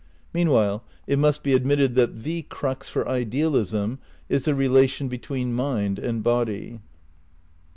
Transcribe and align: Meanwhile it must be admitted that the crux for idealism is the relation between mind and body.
Meanwhile 0.33 0.83
it 1.05 1.19
must 1.19 1.43
be 1.43 1.53
admitted 1.53 1.93
that 1.93 2.23
the 2.23 2.41
crux 2.49 2.89
for 2.89 3.07
idealism 3.07 3.99
is 4.29 4.45
the 4.45 4.55
relation 4.55 5.09
between 5.09 5.53
mind 5.53 5.99
and 5.99 6.23
body. 6.23 6.79